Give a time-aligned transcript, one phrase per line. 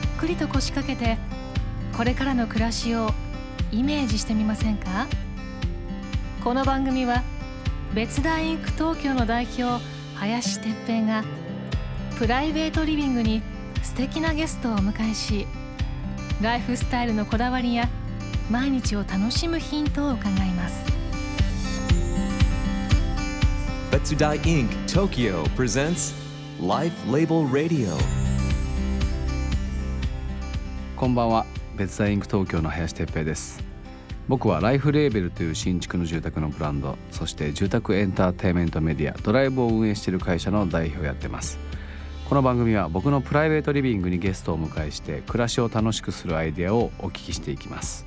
[0.00, 1.18] っくりと腰掛けて
[1.96, 3.10] これからの暮らしを
[3.72, 5.06] イメージしてみませんか？
[6.42, 7.22] この番組は
[7.94, 9.84] 別大インク東京の代表
[10.16, 11.24] 林哲平が
[12.18, 13.42] プライベートリビングに
[13.82, 15.46] 素敵なゲストをお迎えし
[16.40, 17.88] ライフスタイルのこだわりや
[18.50, 20.84] 毎日を楽しむヒントを伺います。
[23.90, 26.14] 別大インク Tokyo presents
[26.60, 28.19] Life Label Radio
[31.00, 31.46] こんばんは。
[31.78, 33.64] 別大インク東京の林哲平です。
[34.28, 41.58] 僕はライフレーベルという新築の住宅のブランドそして住宅エンターテインメントメディアドライブを運営している会社の代表をやってます。
[42.28, 48.04] この番組は僕のプライベートリビングにゲストをお迎えして暮らしを楽しくするアイデアをお聞きしていきます。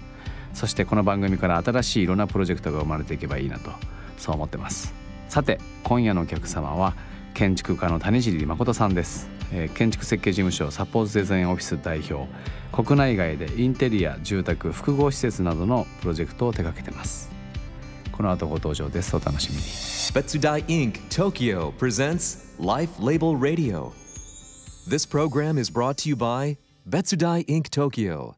[0.54, 3.72] そしてこの番組から新しいいろんなプロジェクトが生まれていけばいいなと
[4.20, 4.94] そう思ってます。
[5.30, 6.94] さて今夜のお客様は
[7.34, 12.28] 建築家の谷尻誠さんです、えー建築設計事務所サポートデザインオフィス代表
[12.72, 17.32] 国内外でインテリア住宅複合施設などのプロジェクトを手掛けてます。
[18.12, 19.16] この後ご登場です。
[19.16, 19.64] お楽しみに。
[20.14, 23.92] 別大インク Tokyo presents Life Label Radio.
[24.88, 28.34] This program is brought to you by 別大インク Tokyo.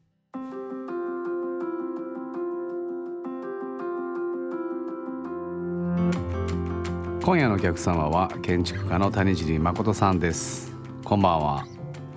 [7.22, 10.75] 今夜のお客様は建築家の谷尻誠さんです
[11.06, 11.64] こんばんは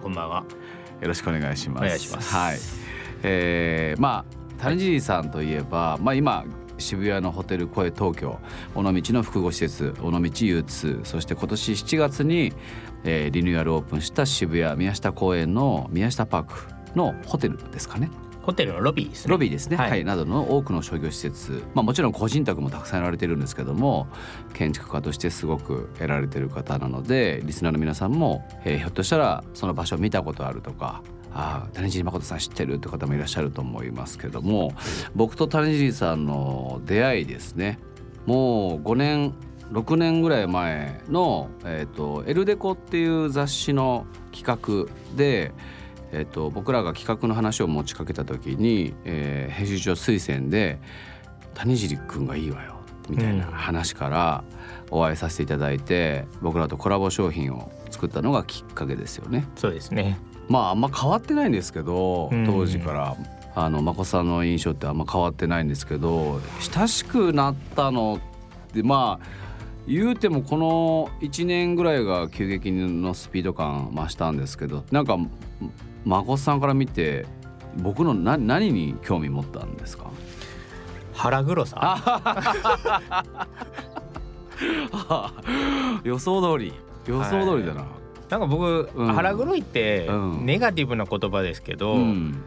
[0.02, 0.44] こんばんは。
[1.00, 1.84] よろしくお願いします。
[1.84, 2.58] お願いしますはい。
[3.22, 4.26] えー、ま
[4.58, 6.44] あ谷尻さんといえば、まあ今
[6.80, 8.40] 渋谷のホテル声東京
[8.73, 12.52] 尾道の複合施設尾道 U2 そして今年7月に、
[13.04, 16.55] えーリニューアルオープンした渋谷宮下公園の宮下パーク
[16.95, 18.10] のホテルですかね
[18.49, 19.32] ホテルのロビーですね。
[19.32, 24.08] ロビーですね、は、はいいなどの多くの商業施設、まあ、もちろん個人宅もたくさんやられてるんですけども
[24.55, 31.04] 建築家としてすごくやられてる方なのでリスナーの皆さんも、えーひょっとしたらその場所を見たことあるとか。
[31.32, 34.73] ああ谷尻誠さん知ってるって方もいらっしゃると思いますけども
[35.14, 37.77] 僕と谷尻さんの出会いですね
[38.26, 39.36] もう5年
[39.71, 45.52] 6年ぐらい前の「えー、とエルデコ」っていう雑誌の企画で、
[46.11, 50.80] えー、と僕らが企画の話を持ちかけた時に、えー編集長推薦で
[51.55, 52.75] 「谷尻君がいいわよ」
[53.09, 54.43] みたいな話から
[54.92, 59.48] お会いさせていただいて僕らとコラボ商品を作ったのがきっかけですよね。
[59.55, 60.19] そうですね。
[60.48, 63.15] まああんま変わってないんですけどうん当時から。
[63.55, 66.39] あの眞子さんの印象ってあんま変わってないんですけど
[66.71, 68.19] 親しくなったの
[68.69, 69.25] ってまあ
[69.87, 75.17] 言うてもこの1年ぐらいが急激のスピード感増したんですけどなんか
[76.05, 77.26] 眞子さんから見て
[77.77, 80.10] 僕の何何に興味持ったんですか？
[81.14, 83.14] 腹黒さ。
[86.04, 86.73] 予想通り。
[87.05, 87.86] 予想通りだな。
[88.30, 89.14] なんか僕、うん。
[89.14, 90.45] 腹黒いってうん。
[90.45, 92.42] ネガティブな言葉ですけど、うん。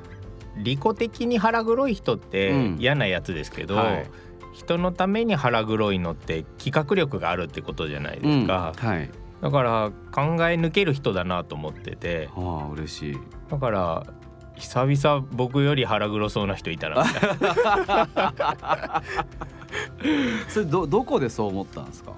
[0.56, 2.76] 利己的に腹黒い人ってうん。
[2.78, 4.06] 嫌なやつですけど、はい。
[4.52, 8.40] 人のために腹黒いのって企画力があるってことじゃないでうん。
[8.42, 8.72] すか。
[8.76, 9.10] はい。
[9.42, 13.18] だから考え抜ける人だなと思ってて、ああ嬉しい。
[13.50, 14.06] だから。
[14.54, 17.04] 久々僕より腹黒そうな人いたな
[20.48, 22.12] それどどこでそう思ったんですか？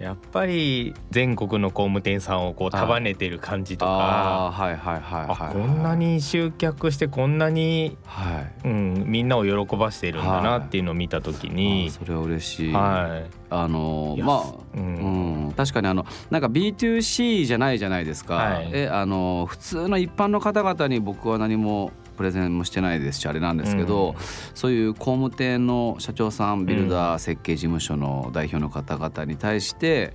[0.00, 5.48] やっぱり全国の工務店さんをこう束ねてる感じとか、ああはいはいはいはいはい。
[5.50, 8.68] あこんなに集客してこんなに、はい。
[8.68, 12.72] うん、みんなを喜ばせてるんだなっていうのを見た時あにー、それは嬉しい。
[12.72, 14.60] はあのまあ。
[14.72, 21.90] ううんん、確かにあのなんか B2C じゃないじゃないですか、はいえあの普通の一般の方々に僕は何も
[22.20, 24.16] プレゼンもしてないですしあれなんですけど、うん。
[24.54, 30.12] そういう工務店の社長さんビルダー設計事務所の代表の方々に対して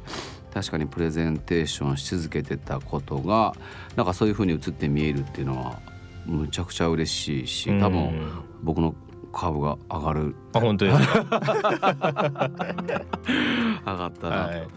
[0.54, 3.56] 確かにプレゼンテーションし続けてたことが
[3.96, 5.80] なんかそういうふうに映って見えるっていうのは
[6.28, 8.32] むちゃくちゃ嬉しいし多分うん
[8.62, 8.94] 僕の
[9.34, 10.36] 株が上がる。
[10.54, 11.24] あ本当ですか、
[13.84, 14.68] 上がったなと、はい。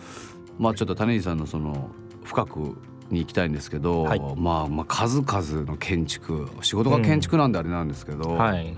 [0.58, 1.90] まあちょっと谷地さんのその
[2.24, 4.20] 深くに行きたいんですけど、はい。
[4.36, 8.76] まあまあ数々の建築仕事が建築なんであれなんですけど、はい、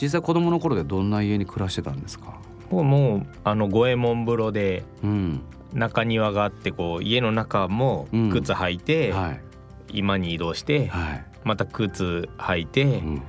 [0.00, 2.38] 実際子供の頃でどんな家に暮らしてたんですか、
[2.70, 5.40] もうもうあの五右衛門風呂でうん。
[5.72, 8.30] 中庭があってこう家の中もうん。
[8.30, 9.40] 靴履いて、はい。
[9.92, 13.22] 今に移動してはい、また靴履いてうん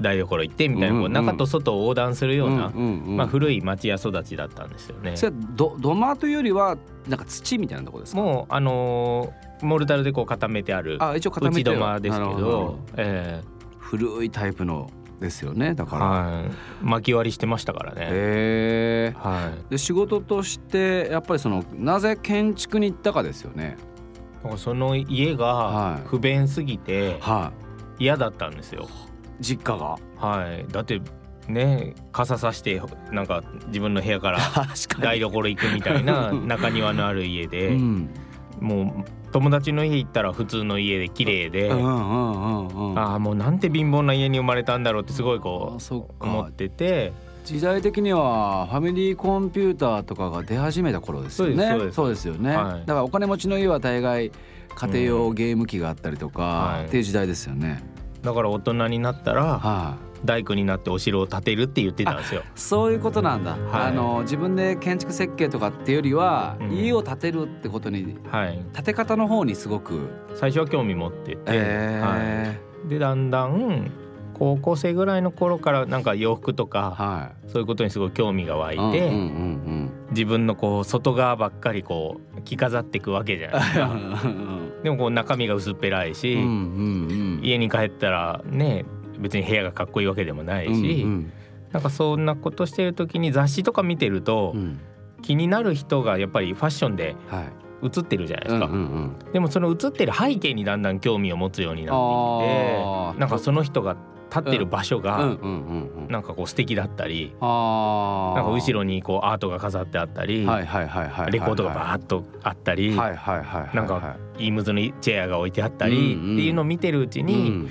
[0.00, 1.12] 台所行ってみたいなこううんうん。
[1.12, 3.16] 中と外を横断するような、んんうん。
[3.16, 5.16] まあ、古い町屋育ちだったんですよね。
[5.16, 6.76] それはど土間というよりは
[7.08, 8.22] なんか土みたいなところですか？
[8.22, 13.40] もうあのーモルタルでこう固めてあるあ一応固め土間ですけなるほど、え
[13.78, 14.90] 古いタイプの
[15.20, 16.50] ですよねだえから、はい、
[16.84, 18.00] 巻き割りしてましたからね。
[18.00, 19.16] へえ。
[19.16, 23.76] はい、で仕事としてやっぱりそのなぜ建築に行ったかですよね。
[24.56, 25.36] その家はい。
[25.36, 27.52] が不便すぎては
[28.00, 28.82] 嫌だったんですよ。
[28.82, 29.96] い実家が？
[30.16, 31.00] はい、だって
[31.48, 32.80] ね傘さして
[33.10, 34.38] なんか自分の部屋から
[34.88, 38.10] 確台所行くみたいな中庭のある家で、うん。
[38.60, 42.98] もう友達の家行ったら普通の家で綺麗で、うんうんうんうん。
[42.98, 46.48] ああもうなんて貧乏な家に生まれたんだろうってすごいこう思か。
[46.50, 47.12] ってて。
[47.44, 51.70] 時代的にはファミリーコンピューターとかが出始めた頃ですよね。
[51.70, 52.38] そうですそうですです。
[52.38, 52.86] よね、はい。
[52.86, 54.30] だからお金持ちの家は大概
[54.76, 56.86] 家庭用ゲーム機があったりとか、はい。
[56.86, 57.82] っていう時代ですよね
[58.22, 62.42] だから大人になったらはい、大工になってお城を建てるって言ってたんですよ。
[62.54, 63.60] そういうことなんだ、はい。
[63.88, 66.72] あの自分で建築設計とかっていうよりは、うん。
[66.72, 73.90] 家を建てるってことにはい、建て方の方にすごく、最初は興味持ってて、えはい、でだんだん
[74.34, 77.50] 高校生ぐらいの頃からなんか洋服とーかはい。
[77.50, 83.96] そういうことにすごい興味が湧いて、うんうんうん自分のこう外側ばっかりこう着飾っていくわけじゃないですか。
[84.82, 88.84] でもこう中身が薄っぺらいし、うんうんうん家に帰ったらね
[89.18, 91.32] 別に部屋がかっこいいわけでもないし、うん
[91.72, 94.80] なんかそんなことしてる時に雑誌とか見てると、うんうん。
[95.22, 99.32] 気になる人がやっぱりファッションではい映ってるじゃないですか、うんうんうん。
[99.32, 103.96] でもその映ってる背景にだんだん興味を持つようになってきてなんかその人が
[104.32, 105.22] 立ってる場所がうん。
[105.22, 116.34] うんうんうんなんかこう素敵だったり、あなんか後ろろにこうアートが飾ってあったり、レコードがバーッとあったり、なんかイームズのチェアが置いてあったりうんうん。
[116.34, 117.68] っていうのを見てるうちに、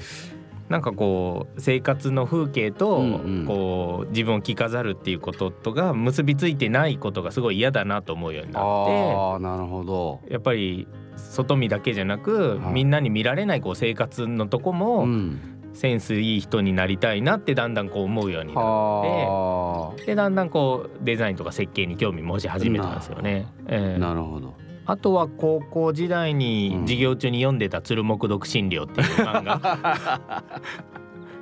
[0.72, 3.04] なんかこう生活の風景と
[3.46, 10.22] こう自分を着飾るっていうこととが結びついてないことがすごい嫌だなと思うようになっああなるほど。
[10.26, 10.88] てやっぱり
[11.18, 12.74] 外見だけじゃなくはい。
[12.74, 15.40] みんなに見られないこう生活のとこもん。
[15.74, 23.48] センスいい人になりたいなってだんだんこう思うようになはってでだんだんこうデザインとか設計に興味持ち始めたんですよね。
[23.68, 23.98] えあえ。
[23.98, 24.54] なるほど
[24.92, 29.58] あとは高校時代に授業中に読んでた「鶴木読心寮」っていう漫画。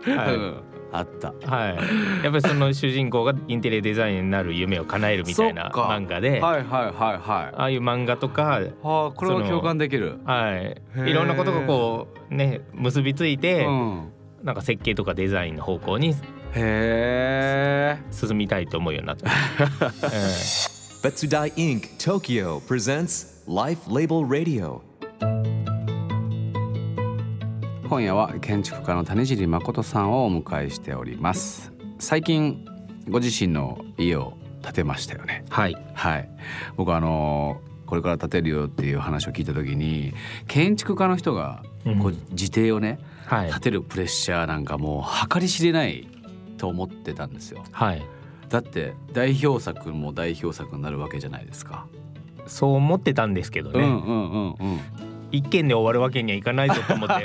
[0.05, 0.35] はい。
[0.35, 1.33] うんあった。
[1.45, 7.21] はい、やっぱりその主人公がインテリアデザイナーになる夢を叶えるみたいな漫画で、はいはいはいはい。
[7.21, 10.19] ああいう漫画とか、はあこれは共感できる。
[10.25, 11.09] はい、ー。
[11.09, 14.11] いろんなことがこうね結びついて、うん。
[14.43, 16.15] なんか設計とかデザインの方向にへ
[16.55, 19.29] え進みたいと思うようになった。
[20.11, 20.79] え。
[21.01, 21.97] Betsudai Inc.
[21.97, 24.81] Tokyo presents Life Label Radio.
[27.89, 31.73] 今夜は建築家の種尻誠さんをお迎えしております。
[31.97, 32.63] 最近
[33.09, 35.43] ご自身の家を建てましたよね。
[35.47, 36.29] えはい、はい。
[36.77, 40.13] 僕はあのこれから建てるよっていう話を聞いた時に
[40.47, 41.63] 建築家の人が
[42.03, 43.51] こう自邸をねはい。
[43.51, 46.07] 建てるプレッシャーなんかもう計り知れない
[46.59, 47.63] と思ってたんですよ。
[47.71, 48.05] はい、
[48.47, 51.87] だって代表作も代表作になるわけじゃないですか、
[52.49, 54.79] そう思ってたんですけどね、うんうんうんうん。
[55.31, 57.13] 一件で終わるわけにはいかないぞと思って、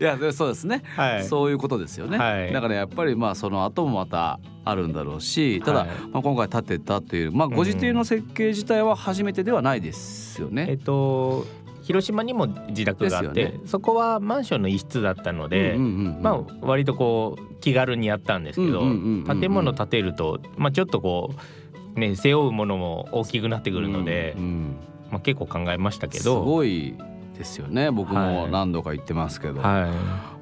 [0.00, 2.52] いやでそうですね、はい、そういうことですよね、はい。
[2.52, 10.66] だからやっぱりまあその後もまたあるんだろうしただ、はいまあ、今回建てたという、まあ、ご自邸の設計自体は初めてではないですよね。
[10.68, 11.46] えっと
[11.82, 16.22] 広島にも自宅があって、ですよそこはマンションの一室だったので、うんうんうんうん。
[16.22, 19.40] まあ割とこう気軽にやったんですけど、うんうんうんうん。
[19.40, 21.40] 建物建てると、まあ、ちょっとこう
[21.94, 24.76] ね背負うものも大きくなってくるので、うんうん。
[25.10, 26.42] まあ、結構考えましたけすど。
[26.42, 26.96] ごい
[27.36, 27.90] ですよね。
[27.90, 29.92] 僕も何度か言ってますけど、は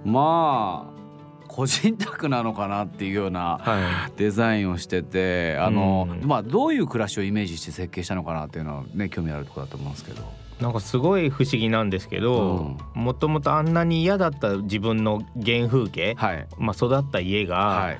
[0.04, 1.00] まあ
[1.48, 3.68] 個人宅なのかなっていうようない。
[3.68, 6.28] はデザインをしててあの、うん。
[6.28, 10.22] まあどういう暮らしをイメージして設計したのかなっていうのはね興味あるところだと思うんですけど。
[10.60, 16.46] い、なんかすごい不思議なんですけどもともとあんなに嫌だった自分の原風景、はい。
[16.58, 17.98] まあ、育った家が、はい。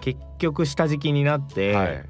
[0.00, 2.04] 結局下敷きになって、はい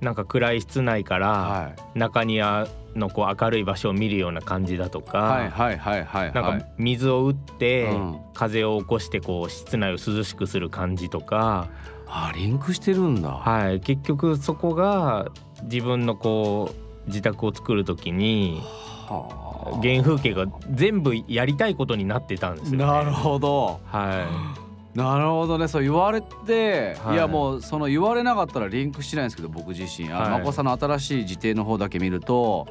[0.00, 1.98] なんか暗い室内から、はい。
[1.98, 8.20] 中庭のこう明るい場所を見るような感じだとか、はいはいはいはいなんか水を打ってうん。
[8.34, 11.68] 風を起こしてこう室内を涼しくする感じとか、
[12.06, 13.30] あリンクしてるんだ。
[13.30, 15.26] はい、結局そこが
[15.64, 16.72] 自分のこ
[17.06, 18.62] う自宅を作る時に
[19.08, 19.38] はあ。
[19.82, 22.86] 原風景が全部やりたいことになってたんですよ、ね。
[22.86, 23.80] なるほど。
[23.86, 24.58] は
[24.94, 25.68] なるほどね。
[25.68, 32.66] そう言われて、はいい、やもうその言われなかったらリンクしてないんですけど、僕自身、あの、はいまこさんの新しい自邸の方だけ見ると。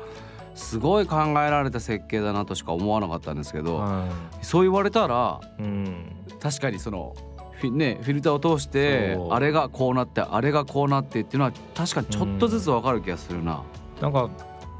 [0.57, 3.63] すごい考えられた設計だなとしか思わなかったんですけい。
[3.63, 4.07] ど、は
[4.41, 5.61] そう言われたらい。
[5.61, 6.15] うん。
[6.39, 7.15] 確かにその
[7.59, 13.63] フィ,、ね、フィルターを通してあれがこうなってあれがこうなってっていうのは確かにちょっとずつわかる気がするな。
[14.01, 14.29] なんか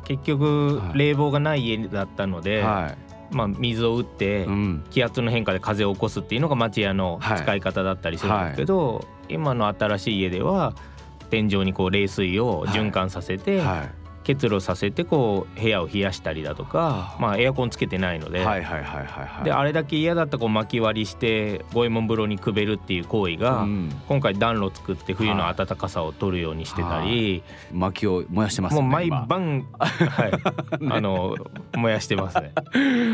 [0.05, 2.95] 結局はい冷房がない家だったので、は
[3.31, 4.47] まあ水を打って。
[4.89, 10.73] 気圧の変化で風を起こすっていうのが町屋の使い方だったりするんですけど、今の新しい家では
[11.29, 13.89] 天井にこう冷水を循環させて、は
[14.27, 23.89] 結露させてこう部屋を冷やしたりだとか、まあ、エアコンつけてないので,、はいはいはいはいはいであれだけ嫌だったこう巻き割りして五右衛門風呂にくべるっていう行為が、うん。
[24.09, 30.31] 今回暖炉作って冬の暖かさを取るようにしてたり、薪を燃やしてますもう毎晩、はい、
[30.91, 31.35] あの
[31.75, 32.53] 燃やしてますね。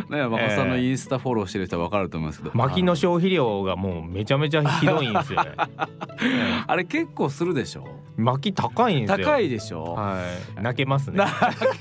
[0.10, 2.51] ねまこさんのインスタフォローしてる人は分かると思いますけど。
[2.55, 5.51] 薪の消費量がもうめちゃめちゃひどいんですよね。
[5.55, 7.84] え あれ結構するでしょ？
[7.88, 9.25] え薪高いんですよ。
[9.25, 9.84] 高いでしょ？
[9.93, 10.20] は
[10.60, 11.24] い、泣けますね。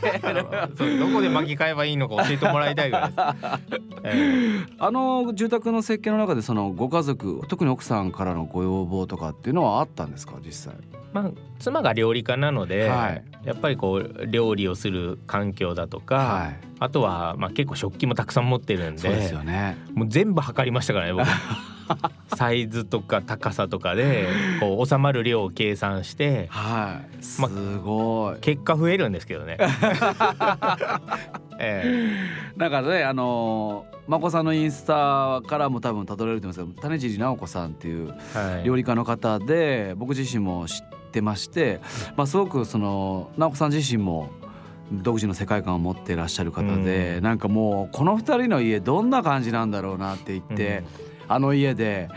[0.76, 3.82] そうどこで巻き買えばいいのか教えてもらいたいぐらいです。
[4.04, 10.74] えあの住宅の設計の中でそのご家族特に奥さんからのご要望とかっていうのはあったんですか実際？
[10.92, 21.26] えまあ妻が料理家なので、はいやっぱりこう料理をする環境だとか、はいあとはまあ結構食器もたくさん持ってるんで、そうですよねもう全部測りましたからね僕。
[22.36, 24.26] サイズとか高さとかで
[24.60, 27.24] こう収まる量を計算してはい。
[27.24, 28.40] すまごい。
[28.40, 29.58] 結果増えるんですけどね。
[31.58, 32.14] え
[32.56, 41.80] だからねあのまこさんのインスタからも多分たどれると思いますけど種尻直子さんっていうえはい、料理家の方で僕自身も知ってまして、
[42.16, 44.30] まあ、すごくその直子さん自身も
[44.90, 50.84] 独自の世界観を持っていらっしゃる方で、なんかもうこの二人の家どんな感じなんだろうなって言って、
[51.34, 52.08] あの家で。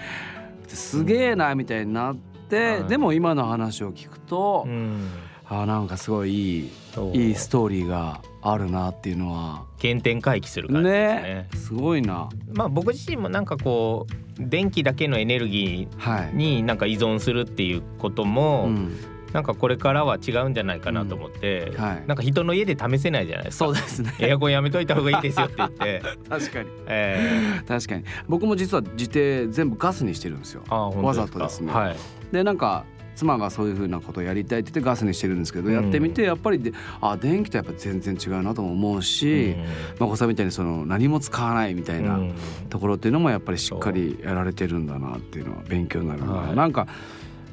[0.67, 2.15] すげえなみたいになっ
[2.49, 2.83] て、はい。
[2.85, 5.09] でも今の話を聞くと、うん。
[5.47, 6.71] あなんかすごいい
[7.13, 9.63] いいいストーリーがあるなっていうのは。
[9.79, 11.21] 原点回帰する感じですね。
[11.21, 11.49] ね。
[11.55, 12.29] すごいな。
[12.53, 16.29] まあ僕自身もなんかこう電気だけのエネルギはい。
[16.29, 18.97] ーになんか依存するっていうことも、うん
[19.35, 21.83] なんかこれからは違うんじゃないかなと思って、うん。
[21.83, 22.03] はい。
[22.07, 23.65] なんか人の家で試せないじゃないですか。
[23.65, 24.13] そうですね。
[24.17, 26.69] エアコンやめといた方がいいですよって言って、 確かに。
[26.87, 28.05] え確かに。
[28.29, 30.63] 僕も実は自邸全部ガスにしてるんですよ。
[30.69, 31.73] わざとですね。
[31.73, 31.97] はい、
[32.31, 32.85] でなんか
[33.17, 35.73] 妻がそういうふうなことをやりたいって言ってガスにしてるんですけど、うん。
[35.73, 39.57] やってみてやっぱりであ電気とやっぱ全然違うなとも思うし、
[39.99, 42.35] まこさんみたいにその何も使わないみたいなうん。
[42.69, 46.55] ところっていうのもやっぱりしっかりやられてるんだなっていうのは勉強になるな、はい。
[46.55, 46.87] なんか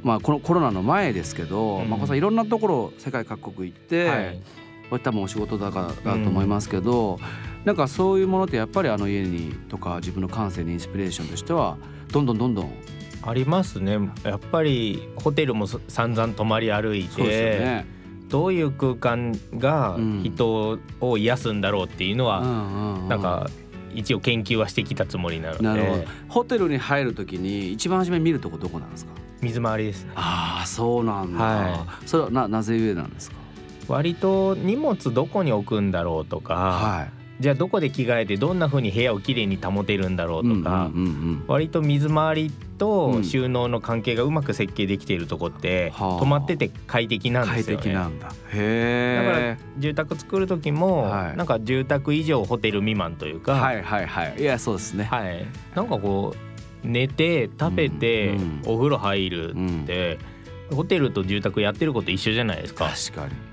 [0.03, 1.91] まあこのコロナの前ですけど、うん。
[1.91, 4.43] まこさんいろんなところ世界各国行って、はい。
[4.91, 7.19] これ多分お仕事だからだと思いますけど、
[7.65, 11.79] なんかそういうものってやっぱりあの家にとか自分の感性にインスピレーションとしては
[12.11, 12.73] どんどんどんどん
[13.23, 13.99] ありますね。
[14.25, 17.87] やっぱりホテルもそ散々泊まり歩いて、ね。
[18.29, 20.23] どういう空間がうん。
[20.23, 23.09] 人を癒すんだろうっていうのは、うんうんうん。
[23.09, 23.49] なんか
[23.95, 25.63] 一応研究はしてきたつもりなので。
[25.63, 26.05] なるほど。
[26.29, 29.13] ホテルに入るときに一番初めに見るとこどこなんですか？
[29.41, 30.13] 水回りですね。
[30.15, 33.37] ああそうなんだ、はそれはななぜゆえなんですか？
[33.89, 37.09] 割と荷物どこに置くんだろうとか、は
[37.41, 42.53] じゃあどこで着替えてどんな風に部屋をきれいに保てるんだろいうとか、うんうんうん割と水回りう
[42.83, 43.25] とん。
[43.25, 46.19] 収納の関係がうまく設計できているとこって、はあ。
[46.19, 47.83] 泊まってて快適なんで快すよね。
[47.85, 48.27] 適なんだ。
[48.27, 51.37] だかへら住宅作る時も、はい。
[51.37, 54.41] なんか住宅以上ホテル未満というか、えはいはいはい。
[54.41, 55.05] いやそうですね。
[55.05, 55.47] はい。
[55.77, 56.35] なんかこ
[56.85, 58.35] う寝て食べて、
[58.67, 60.19] お風呂入るって、
[60.75, 62.91] ホテルと住宅やってること一緒じゃないですか。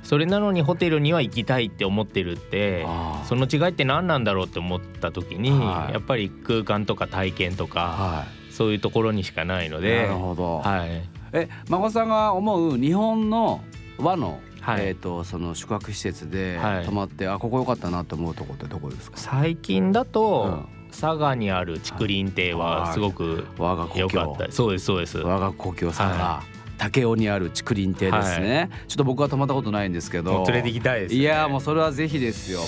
[0.02, 2.84] それなのにホテルには行きたいって思ってるって
[3.26, 5.94] その違いって何なんだろうって思った時に、はい。
[5.94, 8.26] やっぱり空間とか体験とか、は
[8.60, 10.90] そういうところにしかないのいでなるほど、はい。
[11.32, 13.62] え孫さんが思う日本の
[13.98, 14.88] 和の、はい。
[14.88, 16.86] えっ、とその宿泊施設ではい。
[16.86, 19.18] 泊まって、あここ良かったなと思うとこってどこですか？
[19.18, 20.92] 最近だと、うん。
[20.92, 24.52] 佐賀にある竹林亭はすごく我が故良か郷った。
[24.52, 25.20] そうですそうです。
[25.20, 26.44] 我が故郷さんが、は
[26.80, 30.44] 武雄にある竹林亭ですね、ちょっと僕は泊まったことないんですけど。
[30.48, 32.60] 連れて行きたいです、ね、いやもうそれはぜひですよ。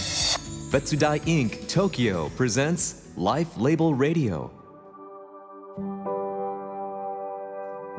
[0.71, 1.67] Betsudai Inc.
[1.67, 4.60] Tokyo presents Life Label Radio.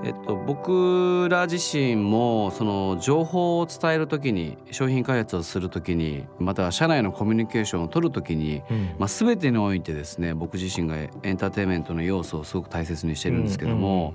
[0.04, 8.94] えっと僕ら自身もその情報を伝えるときに商品開発をするときにまたは社内のコミュニケーションを取るときに、うん。
[8.99, 14.14] まあ、全てにおいてですね僕自身がエンターテインメントの要素をすごく大切にしてるんですけども、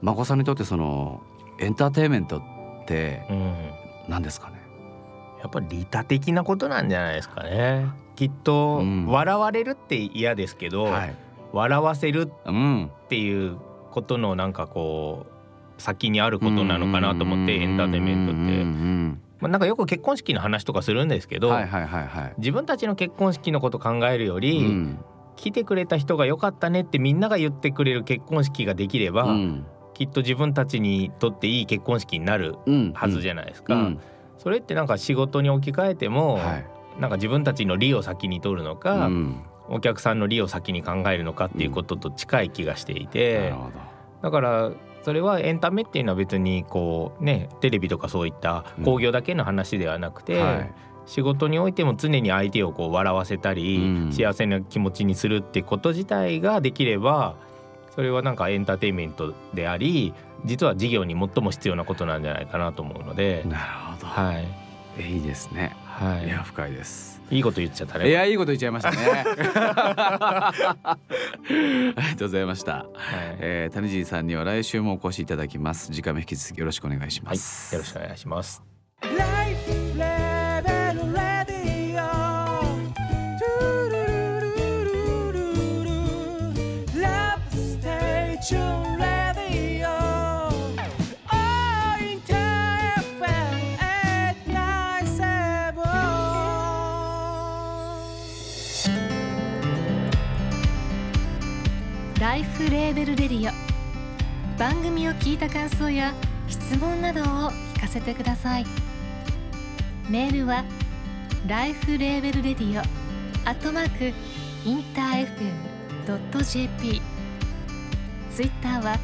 [0.00, 1.22] 眞子さんにとってその
[1.60, 2.40] エンターテインメントっ
[2.86, 3.54] てうん。
[4.08, 4.56] 何ですかね？
[5.40, 7.88] やっぱり利他的なことなんじゃないですかね。
[8.16, 9.06] きっと、うん。
[9.06, 11.14] 笑われるって嫌ですけど、はい、
[11.52, 13.58] 笑わせるうん、っていう
[13.92, 21.50] ことのなんかこう先にあることなのかなと思ってエンターテインメントって、ンまあ、なんかよく結婚式の話とかするんですけど。
[22.38, 25.04] 自分たちの結婚式のこと考えるより、うん。
[25.34, 29.66] 来てくれた人が良かったねってみんなが言ってくれる結婚式ができれば、うん。
[29.94, 32.92] きっと自分たちにとっていい結婚式になるうん。
[32.92, 33.74] はずじゃないですか。
[33.74, 34.00] うん。
[34.38, 36.66] それってなんか仕事に置き換えても、はい。
[37.00, 39.42] なんか自分たちの利を先に取るのか、うん。
[39.68, 43.72] お客さんの利を先に考えるのかっていうことと近い気がしていて、なるほど。
[44.22, 50.72] だからそれはエンタメっていうのは別にこうねテレビとかそういった興行だけの話ではなくて、うんはい。
[51.04, 54.12] 仕事においても常に相手をこう笑わせたり、うん。
[54.12, 57.34] 幸せな気持ちにするってこと自体ができれば
[57.94, 60.14] それはなんかエンターテインメントであり
[60.44, 63.62] 実は事業に最も必要なことなんじゃないかなと思うので、なる
[63.96, 64.46] ほど、はい。
[64.98, 66.28] えいいですね、、はい。
[66.28, 67.20] や深いです。
[67.30, 68.10] い、いいこと言っちゃったいね。
[68.10, 68.96] やいいこと言っちゃいましたね。
[70.26, 70.52] あ
[71.48, 72.86] りがとうございました、はい。
[73.38, 75.92] えー、谷尻さんには来週もお越しいただきます。
[75.92, 78.71] 次回も引き続きよろしくお願いしまはい、す、よろしくお願いします。
[102.62, 103.52] フレーベルレディオ
[104.56, 106.14] 番組を聞いた感想や
[106.46, 107.24] 質問などを
[107.74, 108.64] 聞かせてください。
[110.08, 110.64] メールは
[111.48, 112.80] ライフレーベルレディオ
[113.48, 114.16] アットマーク
[114.64, 115.26] インター
[116.06, 117.02] FM.jp
[118.32, 118.96] ツイッターは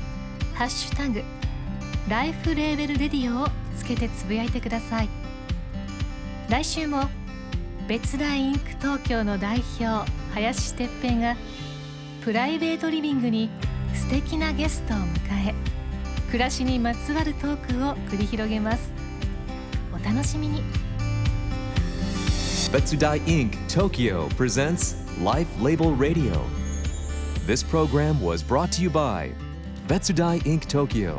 [0.55, 1.25] ハッシュタグ
[2.09, 5.09] ライフレーベルレディオをつけてつぶやいてください。
[6.49, 7.11] 来週も
[7.89, 11.37] 別大インク東京の代表林哲平が
[12.29, 13.49] プライベートリビングに
[13.95, 15.55] 素敵なゲストを迎え
[16.27, 18.93] 暮らしにまつわるトークを繰り広げます
[19.95, 20.63] お楽しみに
[22.71, 23.57] Betsudai Inc.
[23.67, 26.45] Tokyo presents Life Label Radio.
[27.47, 29.33] This program was brought to you by
[29.87, 30.67] Betsudai Inc.
[30.69, 31.17] Tokyo